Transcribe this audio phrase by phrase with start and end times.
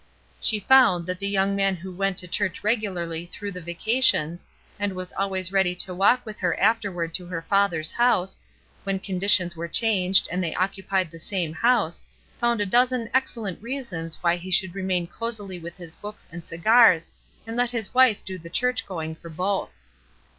[0.39, 4.47] She found that the young man who went to church regularly through the vacations,
[4.79, 8.39] and was always ready to walk with her afterward to her father's house,
[8.83, 12.01] when conditions were changed and they occupied the same house,
[12.41, 17.11] foimd a dozen excellent reasons why he should remain cosily with his books and cigars
[17.45, 19.69] and let his wife do the church going for both.